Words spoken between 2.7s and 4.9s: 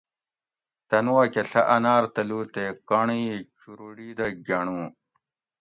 کنڑ ای چُوروٹی دہ گۤھنڑو